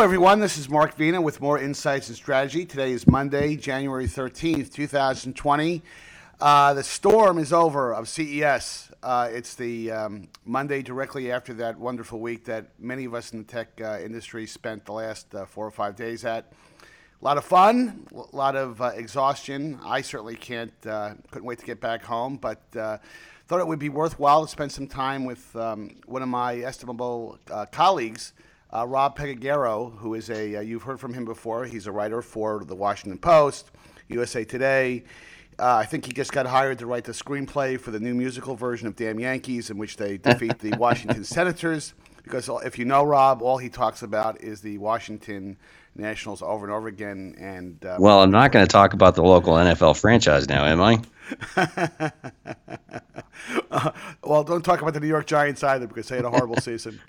[0.00, 0.40] Hello, everyone.
[0.40, 2.64] This is Mark Vena with Moor Insights and Strategy.
[2.64, 5.82] Today is Monday, January 13th, 2020.
[6.40, 8.90] Uh, the storm is over of CES.
[9.02, 13.40] Uh, it's the um, Monday directly after that wonderful week that many of us in
[13.40, 16.50] the tech uh, industry spent the last uh, four or five days at.
[17.20, 19.78] A lot of fun, a lot of uh, exhaustion.
[19.84, 23.90] I certainly can't, uh, couldn't wait to get back home, but thought it would be
[23.90, 27.38] worthwhile to spend some time with um, one of my estimable
[27.70, 28.32] colleagues.
[28.72, 32.22] Uh, Rob Pegoraro, who is a, uh, you've heard from him before, he's a writer
[32.22, 33.70] for the Washington Post,
[34.08, 35.04] USA Today.
[35.58, 38.54] Uh, I think he just got hired to write the screenplay for the new musical
[38.54, 41.94] version of Damn Yankees, in which they defeat the Washington Senators.
[42.22, 45.58] Because if you know Rob, all he talks about is the Washington
[45.96, 47.34] Nationals over and over again.
[47.38, 50.80] And um, well, I'm not going to talk about the local NFL franchise now, am
[50.80, 51.02] I?
[53.70, 53.90] uh,
[54.22, 57.00] well, don't talk about the New York Giants either, because they had a horrible season.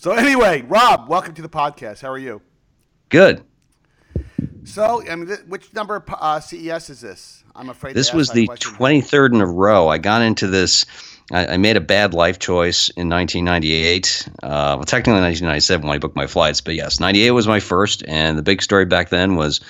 [0.00, 2.00] So anyway, Rob, welcome to the podcast.
[2.00, 2.40] How are you?
[3.10, 3.44] Good.
[4.64, 7.44] So, I mean, th- which number uh, CES is this?
[7.54, 9.88] I'm afraid this was the 23rd in a row.
[9.88, 10.86] I got into this.
[11.30, 14.26] I, I made a bad life choice in 1998.
[14.42, 18.02] Uh, well, technically 1997 when I booked my flights, but yes, 98 was my first.
[18.08, 19.60] And the big story back then was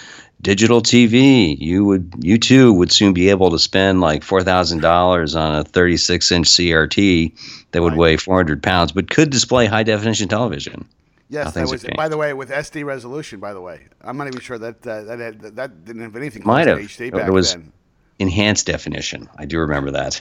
[0.40, 1.56] digital TV.
[1.58, 5.54] You would, you too, would soon be able to spend like four thousand dollars on
[5.54, 7.32] a 36 inch CRT
[7.72, 7.98] that would right.
[7.98, 10.86] weigh 400 pounds, but could display high definition television.
[11.28, 11.84] Yes, that was.
[11.96, 13.38] By the way, with SD resolution.
[13.38, 16.42] By the way, I'm not even sure that uh, that had, that didn't have anything.
[16.44, 16.78] Might have.
[16.78, 17.72] HD back it was then.
[18.18, 19.28] enhanced definition.
[19.38, 20.20] I do remember that.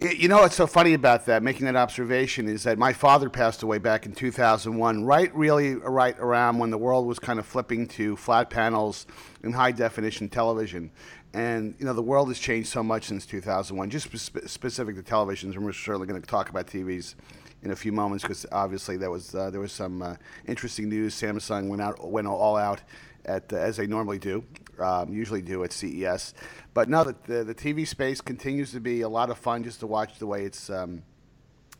[0.00, 1.42] You know what's so funny about that?
[1.42, 6.16] Making that observation is that my father passed away back in 2001, right, really, right
[6.20, 9.08] around when the world was kind of flipping to flat panels
[9.42, 10.92] and high definition television.
[11.34, 13.90] And you know the world has changed so much since 2001.
[13.90, 17.16] Just spe- specific to televisions, and we're certainly going to talk about TVs
[17.62, 21.14] in a few moments because obviously there was uh, there was some uh, interesting news.
[21.14, 22.82] Samsung went out went all out
[23.24, 24.44] at uh, as they normally do,
[24.78, 26.34] um, usually do at CES.
[26.74, 29.80] But now that the, the TV space continues to be a lot of fun just
[29.80, 30.70] to watch the way it's.
[30.70, 31.02] Um,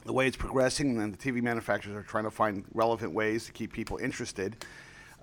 [0.05, 3.53] the way it's progressing, and the TV manufacturers are trying to find relevant ways to
[3.53, 4.65] keep people interested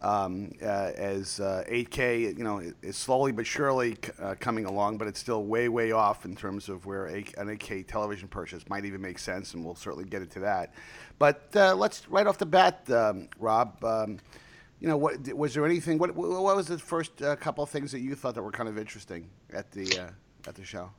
[0.06, 5.08] um, uh, as uh, 8K, you know, is slowly but surely uh, coming along, but
[5.08, 8.86] it's still way, way off in terms of where a, an 8K television purchase might
[8.86, 10.76] even make sense, and we'll certainly get into that.
[11.18, 13.84] But uh, let's right off the bat, um, Rob.
[13.84, 14.20] Um,
[14.80, 15.98] you know, what was there anything?
[15.98, 18.70] What, what was the first uh, couple of things that you thought that were kind
[18.70, 20.10] of interesting at the uh,
[20.48, 20.92] at the show?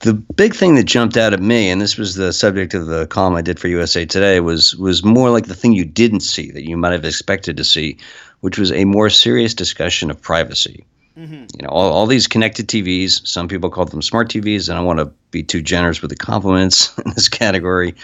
[0.00, 3.06] The big thing that jumped out at me, and this was the subject of the
[3.06, 6.50] column I did for USA Today, was was more like the thing you didn't see
[6.52, 7.98] that you might have expected to see,
[8.40, 10.84] which was a more serious discussion of privacy.
[11.18, 11.44] Mm-hmm.
[11.58, 13.26] You know, all, all these connected TVs.
[13.26, 16.16] Some people call them smart TVs, and I want to be too generous with the
[16.16, 17.94] compliments in this category.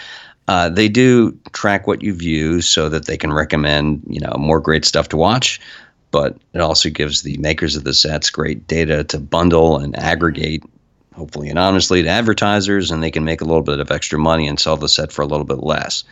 [0.49, 4.61] Uh, they do track what you view so that they can recommend, you know, more
[4.61, 5.61] great stuff to watch.
[6.13, 10.63] But it also gives the makers of the sets great data to bundle and aggregate,
[11.17, 14.61] hopefully anonymously, to advertisers, and they can make a little bit of extra money and
[14.61, 16.05] sell the set for a little bit less.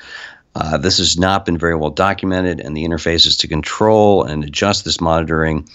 [0.57, 4.85] Uh, this has not been very well documented, and the interfaces to control and adjust
[4.85, 5.69] this monitoring.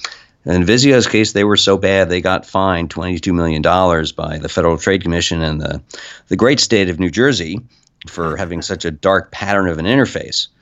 [0.46, 4.78] In Vizio's case, they were so bad they got fined $22 million by the Federal
[4.78, 5.82] Trade Commission and the,
[6.30, 7.60] the great state of New Jersey
[8.08, 10.48] for having such a dark pattern of an interface.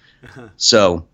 [0.57, 1.05] So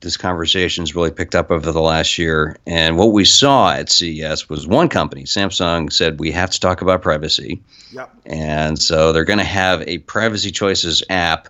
[0.00, 2.56] this conversation has really picked up over the last year.
[2.66, 6.82] And what we saw at CES was one company, Samsung, said we have to talk
[6.82, 7.62] about privacy.
[7.92, 8.10] Yep.
[8.26, 11.48] And so they're going to have a privacy choices app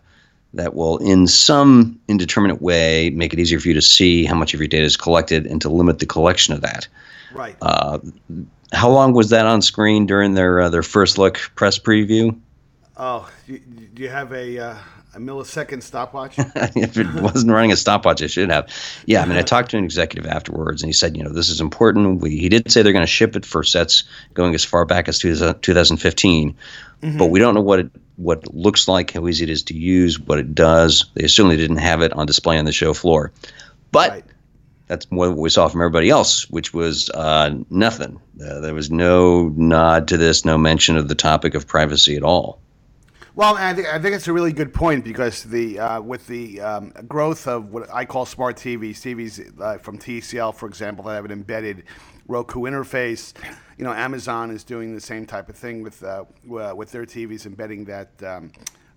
[0.55, 4.55] that will, in some indeterminate way, make it easier for you to see how much
[4.55, 6.89] of your data is collected and to limit the collection of that.
[7.35, 7.57] Right.
[7.61, 7.99] Uh,
[8.73, 12.39] how long was that on screen during their uh, their first look press preview?
[12.97, 13.61] Oh, do
[13.97, 14.77] you have a uh,
[15.17, 16.35] a millisecond stopwatch?
[16.39, 18.71] if it wasn't running a stopwatch, it should have.
[19.07, 21.49] Yeah, I mean, I talked to an executive afterwards, and he said, you know, this
[21.49, 22.21] is important.
[22.21, 24.05] We, he did say they're going to ship it for sets
[24.35, 26.55] going as far back as 2015,
[27.03, 27.19] mm-hmm.
[27.19, 29.77] but we don't know what it what it looks like, how easy it is to
[29.77, 31.11] use, what it does.
[31.15, 33.33] They certainly didn't have it on display on the show floor,
[33.91, 34.11] but.
[34.11, 34.25] Right.
[34.89, 38.21] That's more what we saw from everybody else, which was uh, nothing.
[38.41, 42.23] Uh, there was no nod to this, no mention of the topic of privacy at
[42.23, 42.61] all.
[43.37, 46.59] Well, I think I think it's a really good point because the uh, with the
[46.63, 51.17] um, growth of what I call smart TVs, TVs uh, from TCL, for example, that
[51.17, 51.85] have an embedded
[52.29, 53.35] Roku interface.
[53.77, 57.45] You know, Amazon is doing the same type of thing with uh, with their TVs,
[57.45, 58.11] embedding that.
[58.23, 58.53] Um,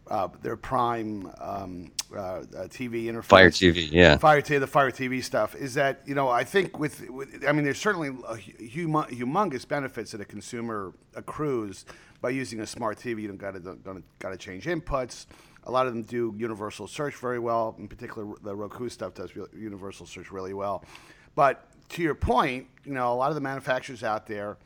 [0.09, 3.25] uh, their Prime um, uh, uh TV interface.
[3.25, 4.17] Fire TV, yeah.
[4.17, 7.51] Fire TV, the Fire TV stuff is that you know I think with, with I
[7.51, 11.85] mean there's certainly hum- humongous benefits that a consumer accrues
[12.21, 13.21] by using a smart TV.
[13.21, 15.25] You don't got to got to change inputs.
[15.63, 17.75] A lot of them do universal search very well.
[17.77, 20.83] In particular, the Roku stuff does universal search really well.
[21.35, 24.57] But to your point, you know, a lot of the manufacturers out there,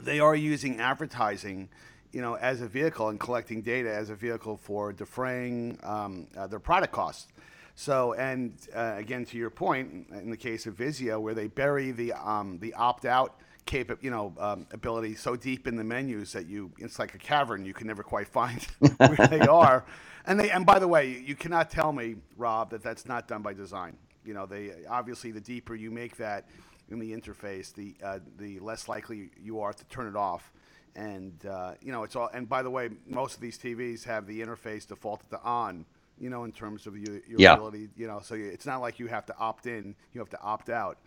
[0.00, 1.68] they are using advertising,
[2.12, 6.46] you know, as a vehicle and collecting data as a vehicle for defraying um, uh,
[6.46, 7.28] their product costs.
[7.74, 11.92] So, and uh, again, to your point, in the case of Vizio, where they bury
[11.92, 16.32] the um, the opt out cap- you know, um, ability so deep in the menus
[16.32, 17.64] that you it's like a cavern.
[17.64, 18.60] You can never quite find
[18.96, 19.84] where they are.
[20.26, 23.42] And they and by the way, you cannot tell me, Rob, that that's not done
[23.42, 23.96] by design.
[24.24, 26.46] You know, they obviously the deeper you make that
[26.90, 30.52] in the interface, the uh, the less likely you are to turn it off.
[30.96, 32.30] And uh, you know, it's all.
[32.32, 35.84] And by the way, most of these TVs have the interface defaulted to on.
[36.20, 37.54] You know, in terms of your, your yeah.
[37.54, 37.90] ability.
[37.96, 40.68] You know, so it's not like you have to opt in; you have to opt
[40.68, 40.98] out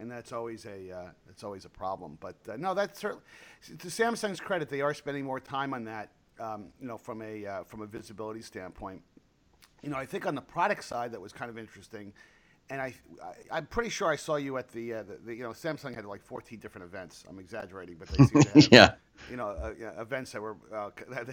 [0.00, 2.16] and that's always a uh, that's always a problem.
[2.20, 3.22] But uh, no, that's certainly
[3.66, 6.10] to Samsung's credit, they are spending more time on that.
[6.40, 9.02] Um, you know, from a uh, from a visibility standpoint.
[9.82, 12.12] You know, I think on the product side, that was kind of interesting
[12.70, 12.94] and I,
[13.50, 15.94] I am pretty sure I saw you at the, uh, the, the, you know Samsung
[15.94, 17.24] had like 14 different events.
[17.28, 18.92] I'm exaggerating, but they seem to have yeah.
[19.28, 20.56] you know uh, yeah, events that were.
[20.72, 20.90] Uh,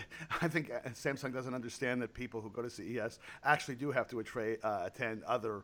[0.42, 4.10] I think uh, Samsung doesn't understand that people who go to CES actually do have
[4.10, 5.62] to attra- uh, attend other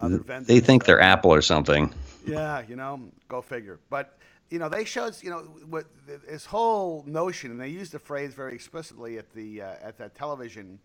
[0.00, 0.46] other vendors.
[0.46, 1.92] They think they're Apple or something.
[2.24, 3.80] Yeah, you know, go figure.
[3.90, 4.16] But
[4.50, 5.86] you know, they showed you know what
[6.28, 10.14] this whole notion, and they used the phrase very explicitly at the uh, at that
[10.14, 10.78] television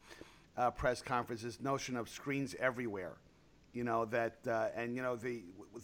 [0.75, 1.44] press conference.
[1.44, 3.13] This notion of screens everywhere
[3.73, 5.41] you know that, uh, and you know the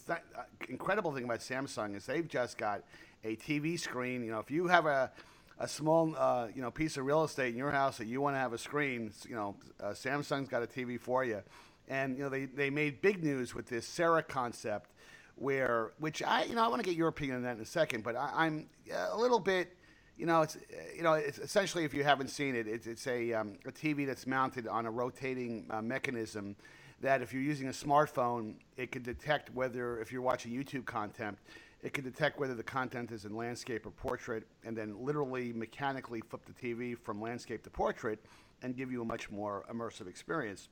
[0.07, 2.83] that, uh, incredible thing about Samsung is they've just got
[3.23, 4.23] a TV screen.
[4.23, 5.11] You know, if you have a
[5.57, 8.35] a small uh, you know piece of real estate in your house that you want
[8.35, 11.41] to have a screen, you know, uh, Samsung's got a TV for you.
[11.87, 14.91] And you know they, they made big news with this Sero concept,
[15.35, 17.65] where which I you know I want to get your opinion on that in a
[17.65, 19.75] second, but I, am a little bit
[20.15, 20.57] you know, it's
[20.95, 24.05] you know, it's essentially if you haven't seen it, it's, it's a, um, a TV
[24.05, 26.57] that's mounted on a rotating uh, mechanism
[27.01, 31.37] that if you're using a smartphone, it can detect whether, if you're watching YouTube content,
[31.81, 36.21] it can detect whether the content is in landscape or portrait, and then literally mechanically
[36.29, 38.19] flip the TV from landscape to portrait
[38.61, 40.67] and give you a much more immersive experience.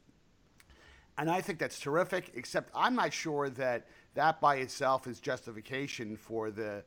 [1.17, 6.17] And I think that's terrific, except I'm not sure that that by itself is justification
[6.17, 6.83] for the,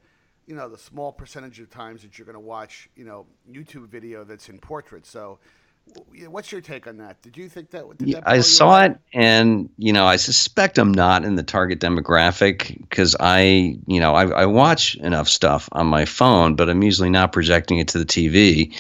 [0.47, 3.89] you know, the small percentage of times that you're going to watch, you know, YouTube
[3.89, 5.07] video that's in portrait.
[5.07, 5.39] So
[6.29, 7.21] What's your take on that?
[7.23, 7.85] Did you think that?
[7.99, 11.81] Yeah, that I saw it, and you know, I suspect I'm not in the target
[11.81, 16.83] demographic because I, you know, I, I watch enough stuff on my phone, but I'm
[16.83, 18.75] usually not projecting it to the TV.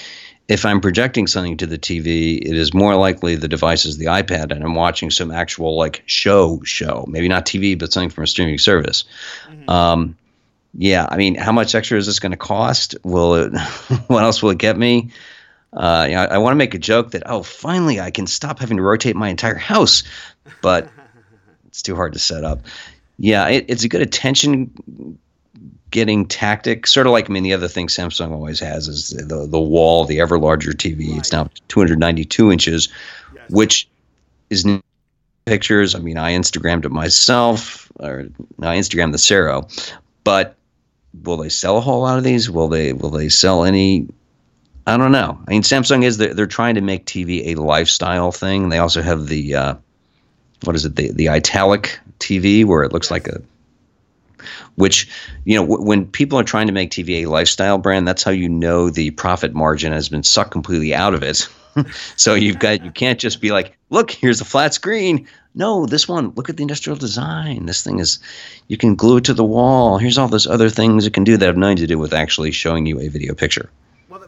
[0.48, 4.06] If I'm projecting something to the TV, it is more likely the device is the
[4.06, 8.24] iPad, and I'm watching some actual like show show, maybe not TV, but something from
[8.24, 9.04] a streaming service.
[9.48, 9.70] Mm-hmm.
[9.70, 10.16] Um,
[10.74, 12.94] yeah, I mean, how much extra is this going to cost?
[13.02, 13.52] Will it?
[14.06, 15.10] what else will it get me?
[15.72, 18.26] Uh, you know, I, I want to make a joke that oh, finally I can
[18.26, 20.02] stop having to rotate my entire house,
[20.62, 20.88] but
[21.68, 22.60] it's too hard to set up.
[23.18, 25.18] Yeah, it, it's a good attention
[25.90, 29.46] getting tactic, sort of like I mean the other thing Samsung always has is the
[29.46, 31.10] the wall, the ever larger TV.
[31.10, 31.18] Right.
[31.18, 32.88] It's now 292 inches,
[33.34, 33.50] yes.
[33.50, 33.88] which
[34.48, 34.66] is
[35.44, 35.94] pictures.
[35.94, 38.28] I mean, I Instagrammed it myself, or
[38.60, 39.68] I Instagrammed the Sero,
[40.24, 40.56] but
[41.22, 42.50] will they sell a whole lot of these?
[42.50, 44.08] Will they will they sell any
[44.86, 45.38] I don't know.
[45.46, 48.68] I mean, Samsung is they're, they're trying to make TV a lifestyle thing.
[48.70, 49.74] They also have the uh,
[50.64, 53.40] what is it the the italic TV where it looks like a
[54.76, 55.08] which
[55.44, 58.30] you know w- when people are trying to make TV a lifestyle brand, that's how
[58.30, 61.48] you know the profit margin has been sucked completely out of it.
[62.16, 65.26] so you've got you can't just be like, look, here's a flat screen.
[65.54, 67.66] No, this one, look at the industrial design.
[67.66, 68.20] This thing is,
[68.68, 69.98] you can glue it to the wall.
[69.98, 72.52] Here's all those other things it can do that have nothing to do with actually
[72.52, 73.68] showing you a video picture.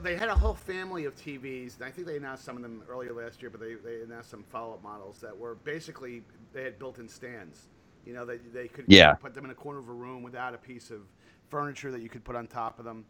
[0.02, 2.82] They had a whole family of TVs, and I think they announced some of them
[2.88, 3.50] earlier last year.
[3.50, 7.68] But they, they announced some follow-up models that were basically they had built-in stands.
[8.04, 9.14] You know, they they could yeah.
[9.14, 11.02] put them in a corner of a room without a piece of
[11.48, 13.04] furniture that you could put on top of them.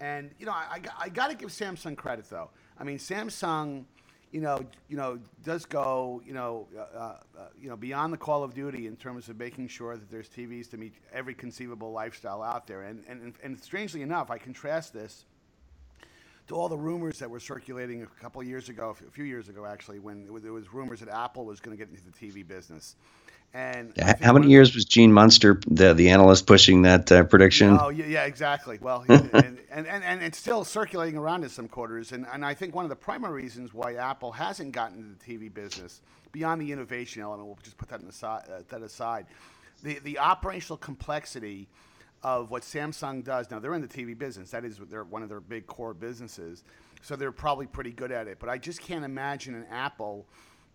[0.00, 2.50] And you know, I, I got to give Samsung credit though.
[2.78, 3.84] I mean, Samsung,
[4.30, 7.16] you know, you know, does go, you know, uh, uh,
[7.60, 10.70] you know, beyond the Call of Duty in terms of making sure that there's TVs
[10.70, 12.82] to meet every conceivable lifestyle out there.
[12.82, 15.24] And and and strangely enough, I contrast this
[16.48, 19.48] to all the rumors that were circulating a couple of years ago, a few years
[19.48, 22.46] ago actually, when there was rumors that Apple was going to get into the TV
[22.46, 22.96] business.
[23.54, 27.78] And how many years was Gene Munster, the the analyst, pushing that uh, prediction?
[27.80, 28.78] Oh yeah, yeah, exactly.
[28.78, 32.52] Well, and, and, and, and, it's still circulating around in some quarters, and, and I
[32.52, 36.60] think one of the primary reasons why Apple hasn't gotten into the TV business, beyond
[36.60, 39.24] the innovation element, we'll just put that, aside, uh, that aside,
[39.82, 41.68] the the operational complexity
[42.22, 43.50] of what Samsung does.
[43.50, 44.50] Now they're in the TV business.
[44.50, 46.64] That is their, one of their big core businesses.
[47.02, 48.38] so they're probably pretty good at it.
[48.40, 50.26] But I just can't imagine an Apple,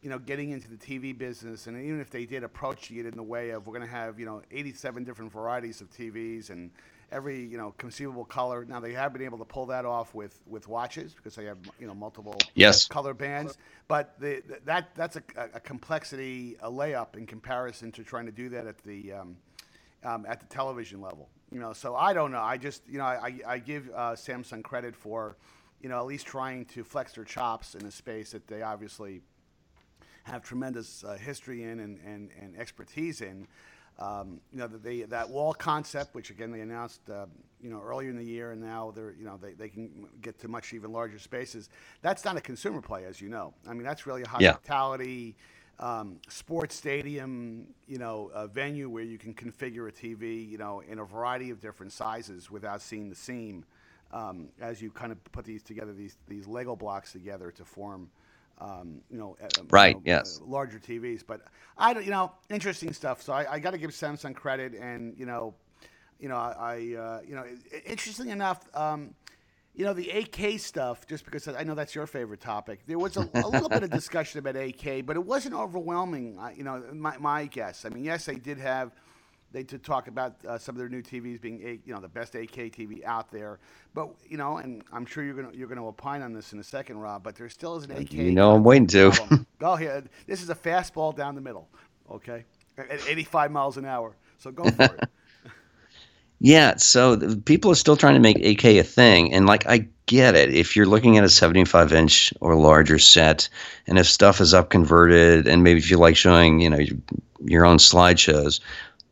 [0.01, 3.15] you know, getting into the TV business, and even if they did, approaching it in
[3.15, 6.71] the way of we're going to have you know 87 different varieties of TVs and
[7.13, 8.65] every you know conceivable color.
[8.65, 11.57] Now they have been able to pull that off with with watches because they have
[11.79, 12.87] you know multiple yes.
[12.87, 13.57] color bands.
[13.87, 15.23] But the, that that's a,
[15.53, 19.37] a, complexity, a layup in comparison to trying to do that at the um,
[20.03, 21.29] um, at the television level.
[21.51, 22.41] You know, so I don't know.
[22.41, 25.37] I just you know I, I give uh, Samsung credit for
[25.81, 29.21] you know at least trying to flex their chops in a space that they obviously
[30.23, 33.47] have tremendous uh, history in and, and, and expertise in.
[33.99, 37.27] Um, you know, they, that wall concept, which again they announced, uh,
[37.61, 40.39] you know, earlier in the year, and now they're, you know, they, they can get
[40.39, 41.69] to much even larger spaces.
[42.01, 43.53] That's not a consumer play, as you know.
[43.67, 45.43] I mean, that's really a hospitality, yeah.
[45.79, 50.81] Um, sports stadium, you know, a venue where you can configure a TV, you know,
[50.81, 53.65] in a variety of different sizes without seeing the seam.
[54.11, 58.11] Um, as you kind of put these together, these these Lego blocks together to form
[58.59, 59.35] um, you know,
[59.69, 59.89] right?
[59.89, 61.23] You know, yes, larger TVs.
[61.25, 61.41] But
[61.77, 63.21] I don't, you know, interesting stuff.
[63.21, 65.55] So I, I got to give Samsung credit, and you know,
[66.19, 67.45] you know, I, uh, you know,
[67.85, 68.67] interesting enough.
[68.75, 69.13] Um,
[69.75, 72.81] you know the 8K stuff, just because I know that's your favorite topic.
[72.85, 76.39] There was a, a little bit of discussion about 8K, but it wasn't overwhelming.
[76.55, 77.85] You know, my, my guess.
[77.85, 78.91] I mean, yes, they did have
[79.53, 82.07] they did talk about uh, some of their new TVs being, a, you know, the
[82.07, 83.59] best 8K TV out there.
[83.93, 86.63] But you know, and I'm sure you're gonna you're gonna opine on this in a
[86.63, 87.23] second, Rob.
[87.23, 88.13] But there still is an 8K.
[88.13, 89.45] You know, I'm waiting to.
[89.59, 90.09] go ahead.
[90.27, 91.69] This is a fastball down the middle.
[92.11, 92.43] Okay,
[92.77, 94.15] at 85 miles an hour.
[94.39, 95.09] So go for it.
[96.43, 100.35] Yeah, so people are still trying to make 8K a thing, and like I get
[100.35, 100.53] it.
[100.53, 103.47] If you're looking at a 75 inch or larger set,
[103.87, 106.97] and if stuff is up converted, and maybe if you like showing, you know, your,
[107.45, 108.59] your own slideshows,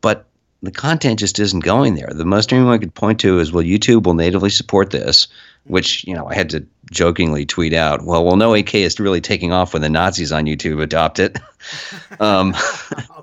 [0.01, 0.25] but
[0.61, 2.09] the content just isn't going there.
[2.13, 5.29] The most anyone could point to is, well, YouTube will natively support this,
[5.63, 9.21] which, you know, I had to jokingly tweet out, well, well, no 8K is really
[9.21, 11.39] taking off when the Nazis on YouTube adopt it.
[12.19, 12.53] um,
[13.09, 13.20] oh.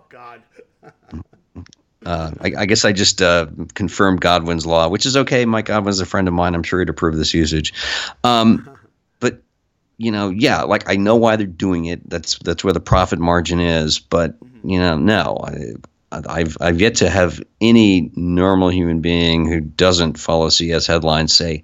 [2.08, 5.44] Uh, I, I, guess I just uh, confirmed Godwin's law, which is okay.
[5.44, 6.54] Mike Godwin's a friend of mine.
[6.54, 7.74] I'm sure he'd approve this usage.
[8.24, 8.66] Um,
[9.20, 9.42] but
[9.98, 12.08] you know, yeah, like I know why they're doing it.
[12.08, 13.98] That's that's where the profit margin is.
[13.98, 14.70] But mm-hmm.
[14.70, 20.18] you know, no, I, I've I've yet to have any normal human being who doesn't
[20.18, 21.62] follow CS headlines say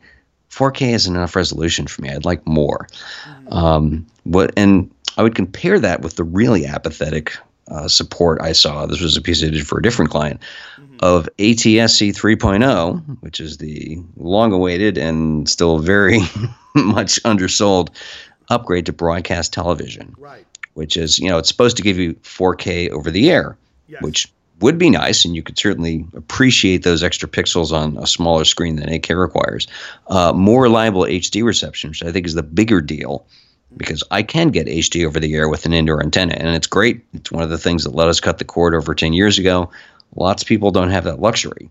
[0.50, 2.10] 4K is enough resolution for me.
[2.10, 2.86] I'd like more.
[3.24, 3.52] Mm-hmm.
[3.54, 7.34] Um, what and I would compare that with the really apathetic
[7.68, 8.86] uh, support I saw.
[8.86, 10.40] This was a piece I did for a different client
[10.78, 10.96] mm-hmm.
[11.00, 16.20] of ATSC 3.0, which is the long-awaited and still very
[16.74, 17.90] much undersold
[18.48, 20.14] upgrade to broadcast television.
[20.18, 20.46] Right.
[20.74, 23.56] Which is, you know, it's supposed to give you 4K over the air,
[23.86, 24.02] yes.
[24.02, 28.44] which would be nice, and you could certainly appreciate those extra pixels on a smaller
[28.44, 29.66] screen than 8K requires.
[30.08, 33.26] Uh, more reliable HD reception, which I think is the bigger deal,
[33.76, 37.04] because I can get HD over the air with an indoor antenna, and it's great.
[37.14, 39.70] It's one of the things that let us cut the cord over 10 years ago.
[40.16, 41.68] Lots of people don't have that luxury.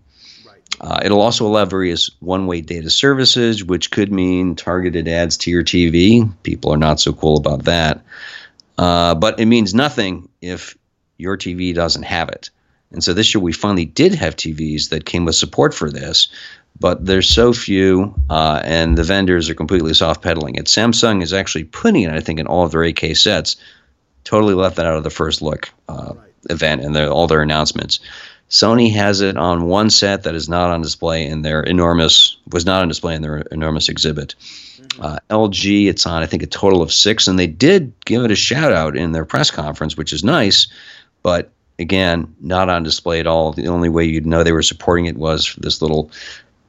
[0.80, 5.62] Uh, it'll also allow various one-way data services, which could mean targeted ads to your
[5.62, 6.30] TV.
[6.42, 8.02] People are not so cool about that.
[8.76, 10.76] Uh, but it means nothing if
[11.18, 12.50] your TV doesn't have it.
[12.90, 16.28] And so this year we finally did have TVs that came with support for this,
[16.80, 20.66] but there's so few, uh, and the vendors are completely soft pedaling it.
[20.66, 23.56] Samsung is actually putting it, I think, in all of their 8K sets.
[24.24, 26.14] Totally left that out of the first look uh,
[26.50, 28.00] event and their, all their announcements.
[28.50, 32.66] Sony has it on one set that is not on display in their enormous was
[32.66, 34.34] not on display in their enormous exhibit.
[35.00, 38.30] Uh, LG, it's on I think a total of six, and they did give it
[38.30, 40.68] a shout out in their press conference, which is nice.
[41.22, 43.52] But again, not on display at all.
[43.52, 46.10] The only way you'd know they were supporting it was this little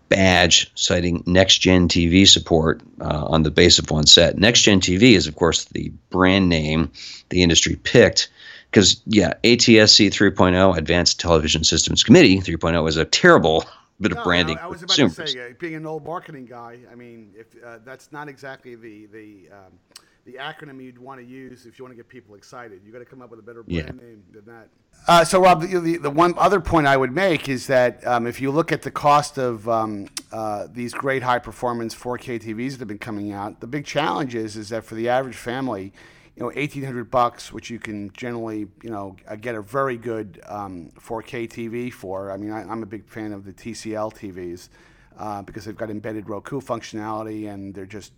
[0.10, 4.38] badge citing next gen TV support uh, on the base of one set.
[4.38, 6.92] Next gen TV is, of course, the brand name
[7.30, 8.30] the industry picked.
[8.70, 13.64] Because, yeah, ATSC 3.0, Advanced Television Systems Committee 3.0, was a terrible
[14.02, 14.58] bit of branding.
[14.58, 15.16] I, I was about consumers.
[15.16, 18.76] to say, uh, being an old marketing guy, I mean, if uh, that's not exactly
[18.76, 22.34] the the um, the acronym you'd want to use if you want to get people
[22.34, 22.82] excited.
[22.84, 24.08] You got to come up with a better brand yeah.
[24.08, 24.70] name than that.
[25.08, 28.26] Uh, so, Rob, the, the, the, one other point I would make is that um,
[28.26, 32.72] if you look at the cost of um, uh, these great high performance 4K TVs
[32.72, 35.94] that have been coming out, the big challenge is is that for the average family,
[36.36, 39.96] you know, eighteen hundred bucks, which you can generally, you know, uh, get a very
[39.96, 42.32] good um, 4K TV for.
[42.32, 44.70] I mean, I, am a big fan of the TCL TVs
[45.18, 48.12] uh, because they've got embedded Roku functionality and they're just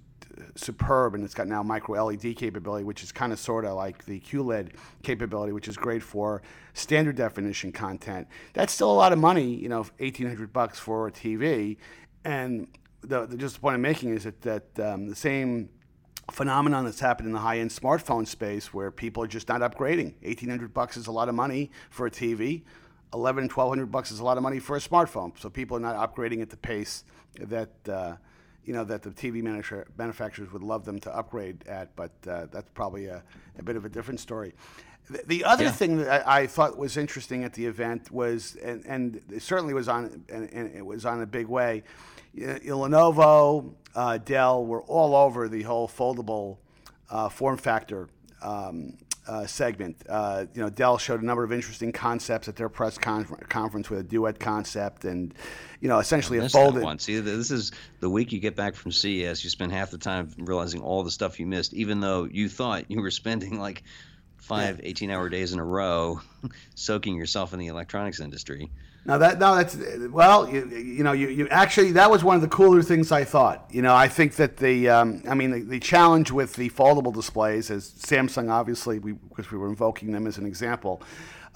[0.56, 4.06] superb, and it's got now micro LED capability, which is kind of sort of like
[4.06, 4.72] the QLED
[5.03, 6.41] capability, which is great for
[6.74, 8.27] standard definition content.
[8.53, 11.77] That's still a lot of money, you know, eighteen hundred bucks for a TV,
[12.24, 12.67] and
[13.01, 15.70] the, the just the point I'm making is that that um, the same
[16.32, 20.13] phenomenon that's happened in the high-end smartphone space where people are just not upgrading.
[20.24, 22.63] 1800 bucks is a lot of money for a TV.
[23.13, 25.38] 11 and 1200 bucks is a lot of money for a smartphone.
[25.39, 27.06] So people are not upgrading at the pace
[27.39, 28.17] that uh,
[28.68, 29.42] you know that the TV
[29.98, 33.24] manufacturers would love them to upgrade at, but uh, that's probably a,
[33.58, 34.54] a, bit of a different story.
[35.10, 35.72] The, the other yeah.
[35.72, 39.74] thing that I, I, thought was interesting at the event was, and, and it certainly
[39.74, 41.84] was on, and, and, it was on a big way.
[42.38, 46.58] Lenovo, uh, Dell were all over the whole foldable
[47.10, 48.10] uh, form factor
[48.42, 49.98] um, uh, segment.
[50.07, 53.89] Uh, you know, Dell showed a number of interesting concepts at their press con- conference
[53.89, 55.34] with a duet concept, and
[55.81, 56.84] you know, essentially a folded.
[56.84, 57.00] one.
[57.00, 59.43] See, this is the week you get back from CES.
[59.43, 62.89] You spend half the time realizing all the stuff you missed, even though you thought
[62.89, 63.84] you were spending like
[64.38, 64.89] five yeah.
[64.89, 66.22] 18 hour days in a row
[66.75, 68.72] soaking yourself in the electronics industry.
[69.08, 69.78] Now that no, that's
[70.10, 73.24] well, you, you know, you, you actually that was one of the cooler things I
[73.24, 73.66] thought.
[73.72, 77.14] You know, I think that the, um, I mean, the, the, challenge with the foldable
[77.14, 81.02] displays, is Samsung obviously, we, because we were invoking them as an example,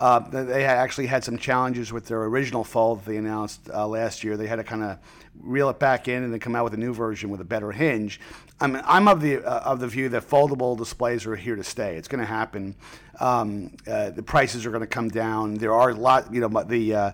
[0.01, 4.35] uh, they actually had some challenges with their original fold they announced uh, last year.
[4.35, 4.97] They had to kind of
[5.39, 7.71] reel it back in and then come out with a new version with a better
[7.71, 8.19] hinge.
[8.59, 11.63] I mean, I'm of the uh, of the view that foldable displays are here to
[11.63, 11.97] stay.
[11.97, 12.73] It's going to happen.
[13.19, 15.53] Um, uh, the prices are going to come down.
[15.55, 17.11] There are a lot, you know, the uh,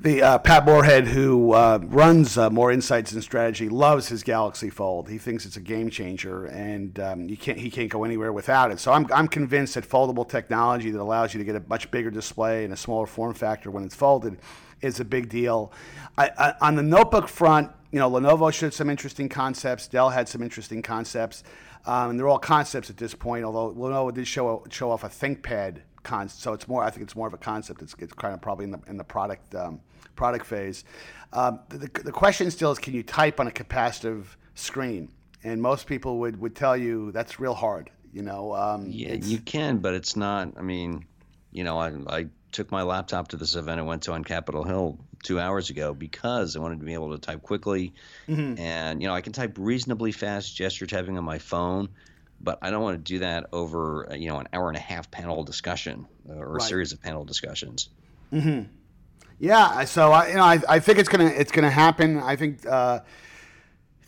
[0.00, 4.70] the uh, Pat Moorhead, who uh, runs uh, Moor Insights and Strategy, loves his Galaxy
[4.70, 5.08] Fold.
[5.08, 8.70] He thinks it's a game changer, and um, you can't he can't go anywhere without
[8.70, 8.78] it.
[8.78, 12.10] So I'm I'm convinced that foldable technology that allows you to get a much bigger
[12.10, 14.38] display and a smaller form factor when it's folded
[14.80, 15.72] is a big deal.
[16.16, 19.88] I, I, on the notebook front, you know, Lenovo showed some interesting concepts.
[19.88, 21.42] Dell had some interesting concepts,
[21.86, 23.44] um, and they're all concepts at this point.
[23.44, 26.82] Although Lenovo did show show off a ThinkPad con, so it's more.
[26.82, 27.82] I think it's more of a concept.
[27.82, 29.80] It's, it's kind of probably in the in the product um,
[30.16, 30.84] product phase.
[31.32, 35.10] Um, the, the question still is, can you type on a capacitive screen?
[35.44, 37.90] And most people would, would tell you that's real hard.
[38.12, 38.54] You know.
[38.54, 40.54] Um, yeah, you can, but it's not.
[40.56, 41.06] I mean,
[41.52, 44.64] you know, I, I took my laptop to this event I went to on Capitol
[44.64, 47.94] Hill two hours ago because I wanted to be able to type quickly,
[48.28, 48.58] mm-hmm.
[48.58, 51.88] and you know, I can type reasonably fast gesture typing on my phone
[52.40, 55.10] but I don't want to do that over you know an hour and a half
[55.10, 56.62] panel discussion uh, or right.
[56.62, 57.88] a series of panel discussions.
[58.32, 58.70] Mm-hmm.
[59.40, 62.18] Yeah, so I, you know, I, I think it's gonna it's gonna happen.
[62.18, 63.00] I think uh,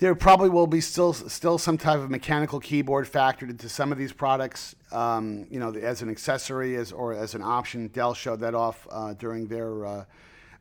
[0.01, 3.99] there probably will be still still some type of mechanical keyboard factored into some of
[3.99, 4.75] these products.
[4.91, 7.89] Um, you know, as an accessory as or as an option.
[7.89, 9.87] Dell showed that off uh, during their.
[9.87, 10.05] Uh,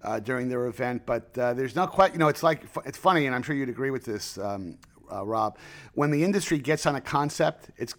[0.02, 3.26] uh, during their event, but uh, there's no quite, you know, it's like, it's funny,
[3.26, 4.78] and I'm sure you'd agree with this, um,
[5.12, 5.58] uh, Rob.
[5.94, 7.94] When the industry gets on a concept, it's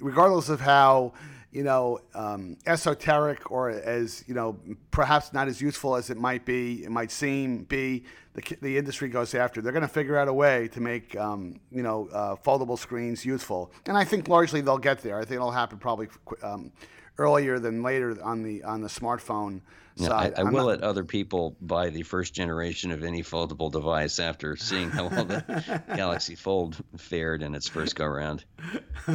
[0.00, 1.12] regardless of how
[1.52, 4.56] you know, um, esoteric or as, you know,
[4.90, 9.08] perhaps not as useful as it might be, it might seem be, the, the industry
[9.08, 9.60] goes after.
[9.60, 13.24] They're going to figure out a way to make, um, you know, uh, foldable screens
[13.24, 13.72] useful.
[13.86, 15.16] And I think largely they'll get there.
[15.16, 16.08] I think it'll happen probably
[16.42, 16.70] um,
[17.18, 19.60] earlier than later on the on the smartphone
[20.08, 20.66] I, I will not...
[20.66, 25.24] let other people buy the first generation of any foldable device after seeing how well
[25.24, 28.44] the Galaxy Fold fared in its first go round.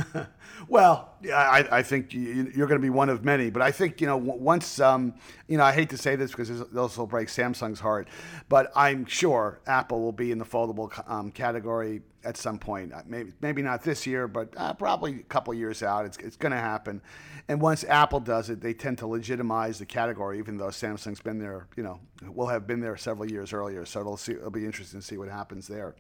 [0.67, 4.08] well, I, I think you're going to be one of many, but I think you
[4.08, 5.13] know once um,
[5.48, 8.08] you know I hate to say this because this will break Samsung's heart,
[8.50, 12.93] but I'm sure Apple will be in the foldable um, category at some point.
[12.93, 16.05] Uh, maybe maybe not this year, but uh, probably a couple years out.
[16.05, 17.01] It's it's going to happen.
[17.47, 21.39] And once Apple does it, they tend to legitimize the category, even though Samsung's been
[21.39, 21.67] there.
[21.77, 23.85] You know, will have been there several years earlier.
[23.85, 25.95] So it'll see, it'll be interesting to see what happens there.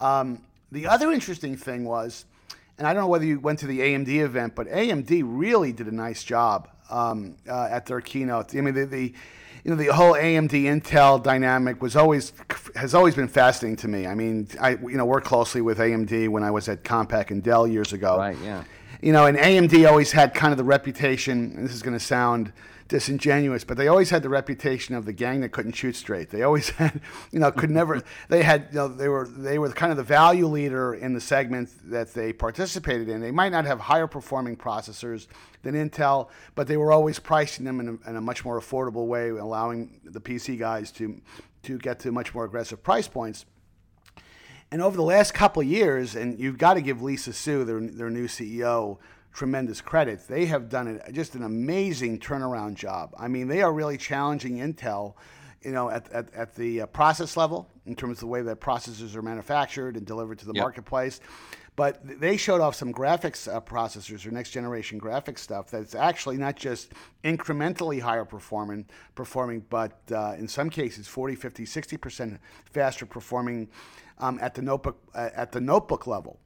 [0.00, 2.24] Um, the other interesting thing was,
[2.78, 5.88] and I don't know whether you went to the AMD event, but AMD really did
[5.88, 8.54] a nice job um, uh, at their keynote.
[8.54, 9.14] I mean, the, the
[9.64, 12.32] you know the whole AMD Intel dynamic was always
[12.74, 14.06] has always been fascinating to me.
[14.06, 17.42] I mean, I you know worked closely with AMD when I was at Compaq and
[17.42, 18.16] Dell years ago.
[18.18, 18.36] Right.
[18.42, 18.64] Yeah.
[19.00, 21.52] You know, and AMD always had kind of the reputation.
[21.56, 22.52] And this is going to sound
[22.88, 26.30] disingenuous, but they always had the reputation of the gang that couldn't shoot straight.
[26.30, 28.02] They always had, you know, could never.
[28.28, 31.20] They had, you know, they were they were kind of the value leader in the
[31.20, 33.20] segment that they participated in.
[33.20, 35.26] They might not have higher performing processors
[35.62, 39.06] than Intel, but they were always pricing them in a, in a much more affordable
[39.06, 41.20] way, allowing the PC guys to
[41.64, 43.44] to get to much more aggressive price points.
[44.70, 47.80] And over the last couple of years, and you've got to give Lisa Su, their,
[47.80, 48.98] their new CEO,
[49.38, 50.26] tremendous credit.
[50.26, 53.14] They have done just an amazing turnaround job.
[53.16, 55.14] I mean, they are really challenging Intel
[55.62, 58.60] you know, at, at, at the uh, process level in terms of the way that
[58.60, 60.62] processors are manufactured and delivered to the Yep.
[60.62, 61.20] marketplace.
[61.76, 66.36] But they showed off some graphics uh, processors or next generation graphics stuff that's actually
[66.36, 73.06] not just incrementally higher performing, performing but uh, in some cases 40, 50, 60% faster
[73.06, 73.68] performing
[74.18, 76.40] um, at the notebook uh, at the notebook level.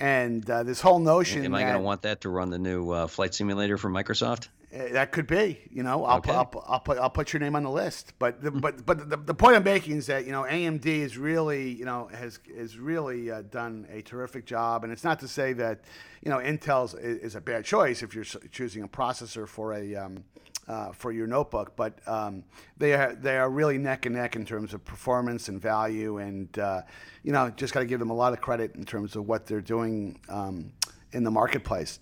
[0.00, 2.90] And uh, this whole notion Am I going to want that to run the new
[2.90, 4.48] uh, flight simulator from Microsoft?
[4.74, 6.30] uh, That could be, you know, I'll, Okay.
[6.32, 8.12] put, I'll, put- I'll put I'll put your name on the list.
[8.18, 11.16] But the, but but the, the point I'm making is that you know AMD is
[11.16, 15.28] really you know has is really uh, done a terrific job, and it's not to
[15.28, 15.82] say that
[16.24, 19.94] you know Intel's is, is a bad choice if you're choosing a processor for a
[19.94, 20.24] um,
[20.68, 22.44] uh, for your notebook, but um,
[22.76, 26.58] they are they are really neck and neck in terms of performance and value, and
[26.58, 26.82] uh,
[27.22, 29.46] you know just got to give them a lot of credit in terms of what
[29.46, 30.18] they're doing.
[30.28, 30.72] Um,
[31.12, 32.00] in the marketplace.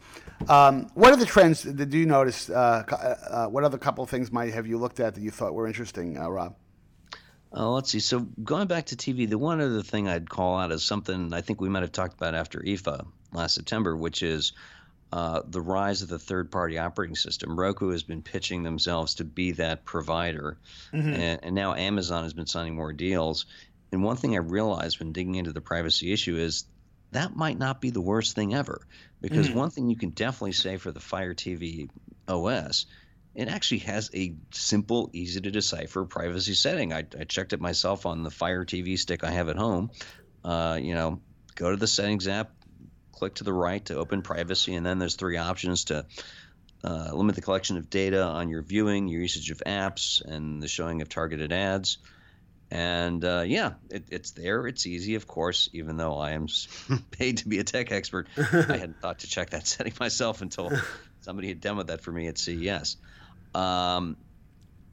[0.49, 2.49] Um, what are the trends that do you notice?
[2.49, 5.31] Uh, co- uh, what other couple of things might have you looked at that you
[5.31, 6.57] thought were interesting, uh, Rob?
[7.55, 8.01] Uh, let's see.
[8.01, 11.43] So going back to TV, the one other thing I'd call out is something I
[11.43, 14.53] think we might have talked about after IFA last September, which is
[15.13, 17.59] uh, the rise of the third-party operating system.
[17.59, 20.57] Roku has been pitching themselves to be that provider,
[21.15, 23.47] and, and now Amazon has been signing more deals.
[23.93, 26.65] And one thing I realized when digging into the privacy issue is
[27.11, 28.81] that might not be the worst thing ever,
[29.21, 31.91] because one thing you can definitely say for the Fire TV
[32.27, 32.87] OS
[33.35, 36.93] it actually has a simple, easy to decipher privacy setting.
[36.93, 39.91] I, I checked it myself on the Fire TV stick I have at home.
[40.45, 41.21] Uh, you know,
[41.55, 42.53] go to the settings app,
[43.13, 46.07] click to the right to open privacy, and then there's three options to
[46.85, 50.69] uh, limit the collection of data on your viewing, your usage of apps, and the
[50.69, 51.99] showing of targeted ads.
[52.71, 54.67] And uh, yeah, it, it's there.
[54.67, 56.47] It's easy, of course, even though I am
[57.11, 58.29] paid to be a tech expert.
[58.37, 60.73] I hadn't thought to check that setting myself until
[61.21, 62.97] somebody had demoed that for me at CES.
[63.55, 64.17] Um,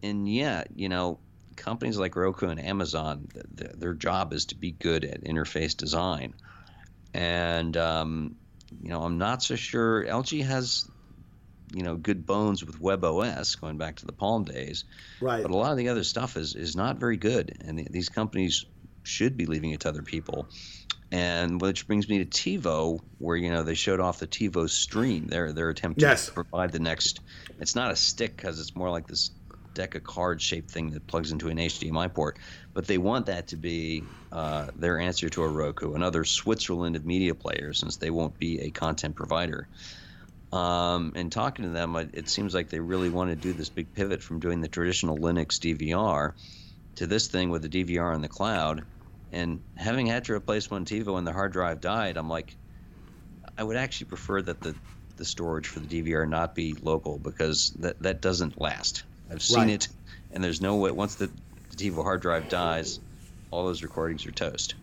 [0.03, 1.19] and yeah, you know,
[1.55, 5.75] companies like Roku and Amazon, th- th- their job is to be good at interface
[5.75, 6.33] design.
[7.13, 8.35] And, um,
[8.81, 10.89] you know, I'm not so sure LG has,
[11.73, 14.85] you know, good bones with WebOS going back to the Palm days.
[15.19, 15.41] Right.
[15.41, 17.57] But a lot of the other stuff is, is not very good.
[17.65, 18.65] And th- these companies
[19.03, 20.47] should be leaving it to other people.
[21.11, 25.25] And which brings me to TiVo, where you know they showed off the TiVo Stream.
[25.25, 27.21] Their their attempt to provide the next.
[27.59, 29.31] It's not a stick because it's more like this
[29.79, 32.37] deck of cards shaped thing that plugs into an HDMI port.
[32.73, 37.05] But they want that to be uh, their answer to a Roku, another Switzerland of
[37.05, 39.69] media players, since they won't be a content provider.
[40.51, 43.93] Um, and talking to them, it, seems like they really want to do this big
[43.93, 46.33] pivot from doing the traditional Linux DVR
[46.95, 48.83] to this thing with the DVR in the cloud.
[49.31, 52.57] And having had to replace one TiVo when the hard drive died, I'm like,
[53.57, 54.75] I would actually prefer that the,
[55.15, 59.03] the storage for the DVR not be local because that, that doesn't last.
[59.31, 59.69] I've seen Right.
[59.69, 59.87] it,
[60.31, 61.27] and there's no way, once the,
[61.69, 62.99] the TiVo hard drive dies,
[63.51, 64.75] all those recordings are toast.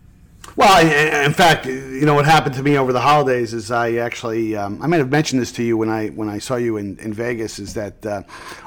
[0.55, 3.95] Well, I, in fact, you know what happened to me over the holidays is I
[3.95, 6.77] actually um, I might have mentioned this to you when I when I saw you
[6.77, 8.23] in, in Vegas is that uh,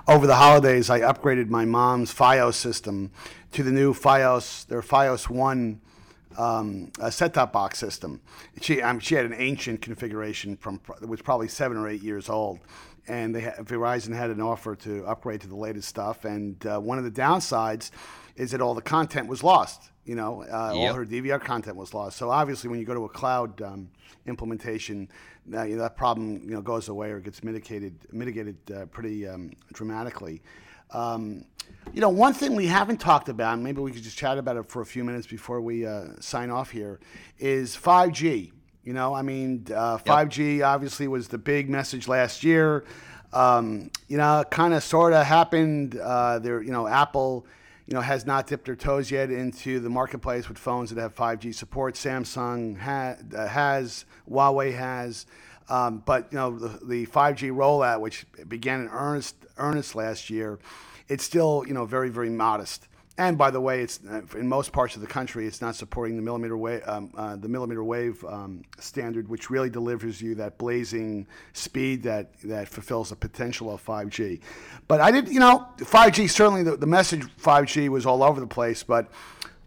[0.07, 3.11] over the holidays I upgraded my mom's FiOS system
[3.53, 5.81] to the new FiOS their FiOS one
[6.39, 8.21] um, a set-top box system.
[8.61, 12.61] She um, she had an ancient configuration from was probably seven or eight years old,
[13.09, 16.25] and they Verizon had an offer to upgrade to the latest stuff.
[16.25, 17.91] And uh, one of the downsides
[18.37, 19.91] is that all the content was lost.
[20.05, 22.17] You know, uh, all her DVR content was lost.
[22.17, 23.91] So obviously, when you go to a cloud um,
[24.27, 25.09] implementation,
[25.53, 29.27] uh, you know, that problem you know goes away or gets mitigated mitigated uh, pretty
[29.29, 30.43] um, dramatically.
[30.93, 31.45] Um,
[31.93, 34.57] you know, one thing we haven't talked about, and maybe we could just chat about
[34.57, 37.01] it for a few minutes before we uh, sign off here,
[37.39, 38.53] is 5G.
[38.85, 42.85] You know, I mean, uh, 5G obviously was the big message last year.
[43.33, 45.97] Um, you know, kind of sort of happened.
[45.97, 47.47] Uh, there, you know, Apple,
[47.87, 51.15] you know, has not dipped their toes yet into the marketplace with phones that have
[51.15, 51.95] 5G support.
[51.95, 55.27] Samsung ha- uh, has, Huawei has.
[55.71, 60.59] Um, but you know the, the 5G rollout, which began in earnest earnest last year,
[61.09, 62.89] it's still you know very very modest.
[63.19, 66.17] And by the way, it's uh, in most parts of the country, it's not supporting
[66.17, 70.59] the millimeter wave um, uh, the millimeter wave um, standard, which really delivers you that
[70.59, 74.41] blazing speed that that fulfills the potential of 5G.
[74.89, 78.47] But I did you know 5G certainly the, the message 5G was all over the
[78.47, 79.09] place, but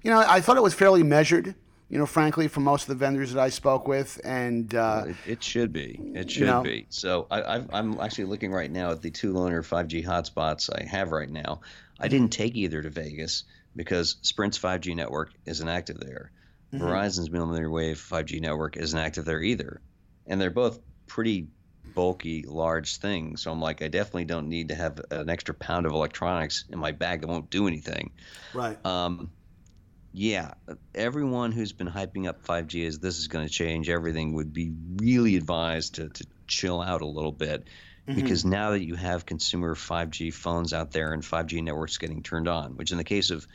[0.01, 1.55] you know I thought it was fairly measured
[1.93, 4.19] you know, frankly, from most of the vendors that I spoke with.
[4.23, 5.99] And uh, It, it should be.
[6.15, 6.63] It should know.
[6.63, 6.87] be.
[6.89, 10.85] So I, I've, I'm actually looking right now at the two loaner 5G hotspots I
[10.85, 11.61] have right now.
[11.99, 13.43] I didn't take either to Vegas
[13.75, 16.31] because Sprint's 5G network isn't active there.
[16.73, 19.79] Verizon's millimeter wave 5G network isn't active there either,
[20.25, 21.45] and they're both pretty
[21.93, 23.43] bulky, large things.
[23.43, 26.79] So I'm like, I definitely don't need to have an extra pound of electronics in
[26.79, 28.09] my bag that won't do anything.
[28.55, 28.83] Right.
[28.83, 29.29] Um,
[30.13, 30.53] yeah,
[30.93, 34.71] everyone who's been hyping up 5G as this is going to change everything would be
[34.97, 37.67] really advised to, to chill out a little bit.
[38.07, 38.21] Mm-hmm.
[38.21, 42.47] Because now that you have consumer 5G phones out there and 5G networks getting turned
[42.47, 43.47] on, which in the case of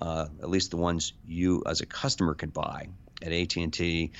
[0.00, 2.88] uh, at least the ones you as a customer can buy
[3.20, 4.12] at AT&T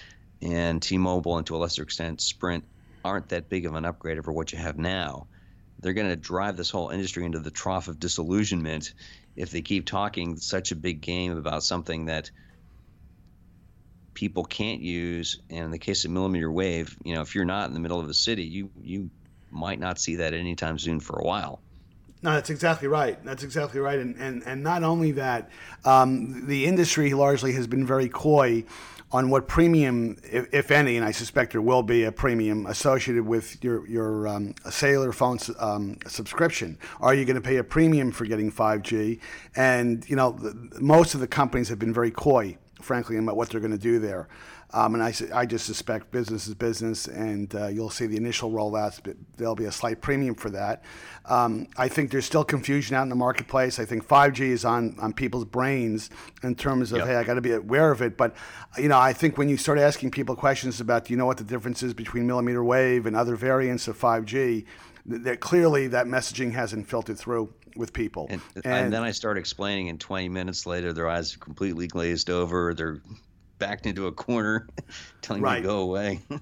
[0.42, 2.64] and T-Mobile and to a lesser extent Sprint
[3.04, 5.26] aren't that big of an upgrade over what you have now.
[5.80, 8.92] They're going to drive this whole industry into the trough of disillusionment
[9.36, 12.30] if they keep talking such a big game about something that
[14.14, 15.40] people can't use.
[15.48, 18.00] And in the case of millimeter wave, you know, if you're not in the middle
[18.00, 19.10] of a city, you you
[19.50, 21.60] might not see that anytime soon for a while.
[22.20, 23.22] No, that's exactly right.
[23.24, 23.98] That's exactly right.
[24.00, 25.50] And and, and not only that,
[25.84, 28.64] um, the industry largely has been very coy
[29.10, 33.26] on what premium, if, if, any, and I suspect there will be a premium associated
[33.26, 36.78] with your your um, cellular phone um, subscription.
[37.00, 39.20] Are you going to pay a premium for getting 5G?
[39.56, 43.48] And you know, the, most of the companies have been very coy, frankly, about what
[43.48, 44.28] they're going to do there.
[44.70, 48.50] Um, and I, I just suspect business is business, and uh, you'll see the initial
[48.50, 50.84] rollouts, but there'll be a slight premium for that.
[51.24, 53.78] Um, I think there's still confusion out in the marketplace.
[53.78, 56.10] I think 5G is on, on people's brains
[56.42, 57.06] in terms of, yep.
[57.06, 58.18] hey, I got to be aware of it.
[58.18, 58.36] But,
[58.76, 61.38] you know, I think when you start asking people questions about, do you know what
[61.38, 64.66] the difference is between millimeter wave and other variants of 5G,
[65.06, 68.26] that clearly that messaging hasn't filtered through with people.
[68.28, 71.86] And, and, and, then I start explaining, and 20 minutes later, their eyes are completely
[71.86, 72.74] glazed over.
[72.74, 73.00] They're
[73.58, 74.68] backed into a corner,
[75.22, 75.56] telling right.
[75.56, 76.20] me to go away.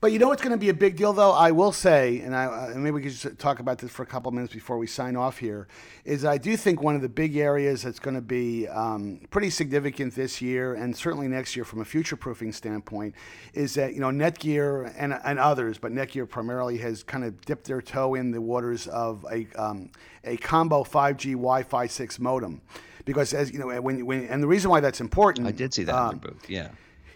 [0.00, 1.32] But you know what's going to be a big deal, though.
[1.32, 4.06] I will say, and I uh, maybe we could just talk about this for a
[4.06, 5.66] couple minutes before we sign off here.
[6.04, 9.50] Is I do think one of the big areas that's going to be um, pretty
[9.50, 13.16] significant this year, and certainly next year from a future-proofing standpoint,
[13.54, 17.66] is that you know Netgear and and others, but Netgear primarily has kind of dipped
[17.66, 19.90] their toe in the waters of a um,
[20.22, 22.60] a combo 5G Wi-Fi 6 modem,
[23.08, 25.46] because as you know when when and the reason why that's important.
[25.48, 26.46] I did see that um, in your.
[26.46, 26.68] Yeah.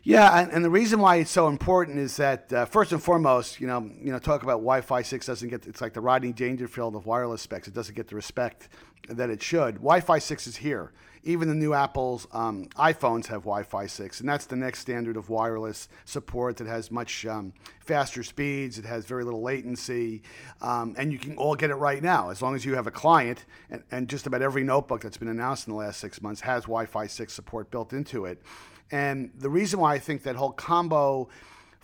[0.05, 3.61] Yeah, and, and, the reason why it's so important is that uh, first and foremost,
[3.61, 6.96] you know, you know, talk about Wi-Fi six doesn't get it's like the Rodney Dangerfield
[6.96, 7.68] of wireless specs.
[7.68, 8.68] It doesn't get the respect
[9.09, 9.74] that it should.
[9.76, 10.90] Wi-Fi six is here.
[11.25, 15.29] Even the new Apple's um, iPhones have Wi-Fi six, and that's the next standard of
[15.29, 18.79] wireless support that has much um, faster speeds.
[18.79, 20.23] It has very little latency,
[20.61, 22.91] um, and you can all get it right now as long as you have a
[22.91, 23.45] client.
[23.71, 26.65] And, and just about every notebook that's been announced in the last six months has
[26.65, 28.43] Wi-Fi six support built into it.
[28.91, 31.29] And the reason why I think that whole combo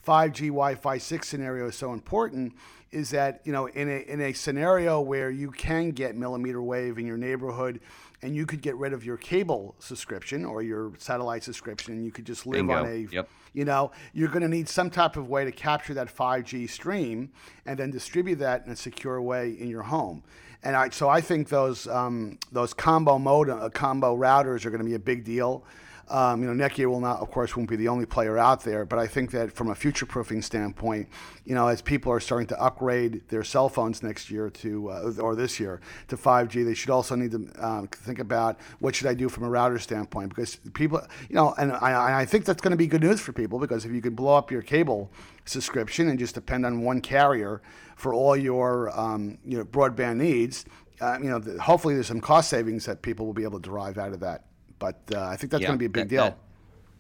[0.07, 2.55] 5G Wi-Fi 6 scenario is so important
[2.91, 6.97] is that you know in a in a scenario where you can get millimeter wave
[6.99, 7.81] in your neighborhood
[8.23, 12.11] and you could get rid of your cable subscription or your satellite subscription and you
[12.11, 12.75] could just live Bingo.
[12.75, 13.29] on a yep.
[13.53, 17.31] you know you're going to need some type of way to capture that 5G stream
[17.67, 20.23] and then distribute that in a secure way in your home
[20.63, 24.83] and I so I think those um, those combo mode uh, combo routers are going
[24.83, 25.65] to be a big deal
[26.11, 28.85] um, you know, Netgear will not, of course, won't be the only player out there,
[28.85, 31.09] but I think that from a future-proofing standpoint,
[31.45, 35.13] you know, as people are starting to upgrade their cell phones next year to uh,
[35.21, 39.07] or this year to 5G, they should also need to um, think about what should
[39.07, 42.61] I do from a router standpoint because people, you know, and I, I think that's
[42.61, 45.11] going to be good news for people because if you can blow up your cable
[45.45, 47.63] subscription and just depend on one carrier
[47.97, 50.65] for all your um, you know broadband needs,
[51.01, 53.99] uh, you know, hopefully there's some cost savings that people will be able to derive
[53.99, 54.45] out of that.
[54.79, 56.25] But uh, I think that's yeah, going to be a big that, deal.
[56.25, 56.39] That,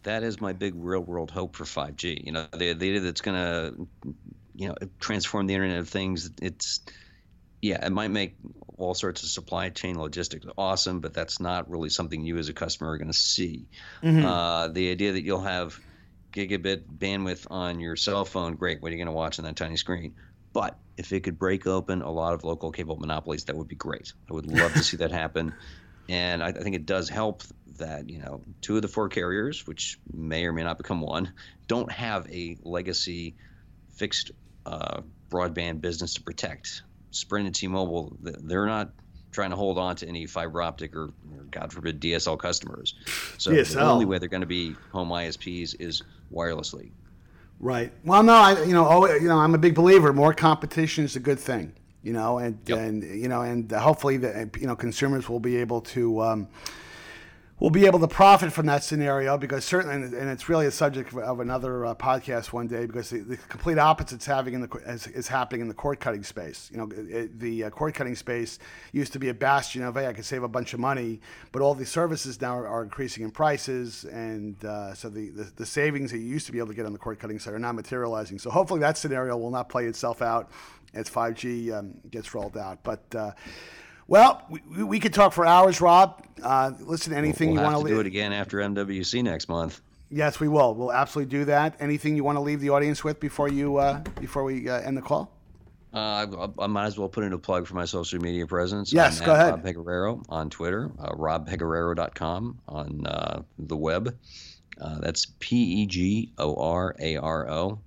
[0.02, 2.24] that is my big real world hope for 5G.
[2.24, 3.88] You know, the, the idea that's going to,
[4.54, 6.30] you know, transform the Internet of Things.
[6.40, 6.80] It's,
[7.60, 8.36] yeah, it might make
[8.76, 12.52] all sorts of supply chain logistics awesome, but that's not really something you as a
[12.52, 13.66] customer are going to see.
[14.02, 14.24] Mm-hmm.
[14.24, 15.78] Uh, the idea that you'll have
[16.32, 18.80] gigabit bandwidth on your cell phone, great.
[18.80, 20.14] What are you going to watch on that tiny screen?
[20.52, 23.76] But if it could break open a lot of local cable monopolies, that would be
[23.76, 24.12] great.
[24.30, 25.54] I would love to see that happen.
[26.10, 27.42] And I, I, think it does help
[27.78, 31.32] that you know two of the four carriers, which may or may not become one,
[31.66, 33.34] don't have a legacy
[33.94, 34.30] fixed
[34.66, 36.82] uh, broadband business to protect.
[37.10, 38.90] Sprint and T-Mobile, they're not
[39.32, 42.94] trying to hold on to any fiber optic or, or God forbid DSL customers.
[43.38, 43.72] So DSL.
[43.72, 46.90] the only way they're going to be home ISPs is wirelessly.
[47.60, 47.92] Right.
[48.04, 50.12] Well, no, I you know, always, you know, I'm a big believer.
[50.12, 52.78] More competition is a good thing you know, and yep.
[52.78, 56.22] and you know, and hopefully the you know consumers will be able to.
[56.22, 56.48] Um,
[57.60, 61.12] will be able to profit from that scenario because certainly, and it's really a subject
[61.14, 65.62] of another uh, podcast one day because the, the, complete opposite is is, is, happening
[65.62, 66.70] in the cord cutting space.
[66.72, 68.58] You know, it, the uh, cord cutting space
[68.92, 71.60] used to be a bastion of hey, I could save a bunch of money, but
[71.60, 75.66] all these services now are, are increasing in prices, and uh, so the, the, the
[75.66, 77.58] savings that you used to be able to get on the cord cutting side are
[77.58, 78.38] not materializing.
[78.38, 80.50] So hopefully that scenario will not play itself out
[80.94, 83.34] as 5G um, gets rolled out, but.
[84.08, 86.24] Well, we, we could talk for hours, Rob.
[86.42, 89.82] Uh, listen, anything we'll you want to do it again after MWC next month.
[90.10, 90.74] Yes, we will.
[90.74, 91.76] We'll absolutely do that.
[91.78, 94.96] Anything you want to leave the audience with before you uh, before we uh, end
[94.96, 95.30] the call?
[95.92, 96.26] Uh,
[96.58, 98.92] I, I, might as well put in a plug for my social media presence.
[98.92, 99.50] Yes, I'm go ahead.
[99.50, 104.16] Rob Pegoraro on Twitter, uh, robpegoraro.com on uh, the web.
[104.80, 107.78] Uh, that's P E G O R A R O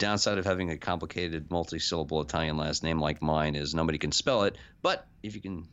[0.00, 4.42] downside of having a complicated multi-syllable Italian last name like mine is nobody can spell
[4.44, 4.56] it.
[4.82, 5.68] But if you can,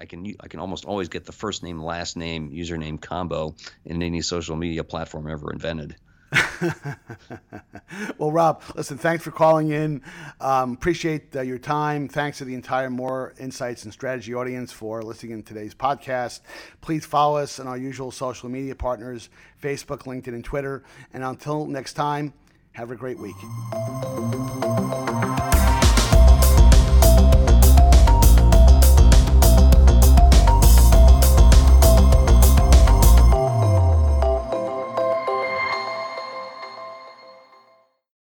[0.00, 4.02] I can I can almost always get the first name last name username combo in
[4.02, 5.94] any social media platform ever invented.
[8.18, 10.02] well, Rob, listen, thanks for calling in.
[10.40, 12.08] Um, appreciate uh, your time.
[12.08, 16.40] Thanks to the entire Moor Insights and Strategy audience for listening in today's podcast.
[16.80, 19.28] Please follow us on our usual social media partners
[19.62, 20.82] Facebook, LinkedIn, and Twitter.
[21.12, 22.32] And until next time,
[22.76, 23.36] have a great week.